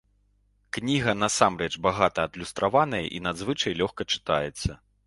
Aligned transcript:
Кніга 0.77 1.13
насамрэч 1.25 1.69
багата 1.89 2.27
адлюстраваная 2.31 3.05
і 3.21 3.25
надзвычай 3.31 3.81
лёгка 3.85 4.11
чытаецца. 4.17 4.69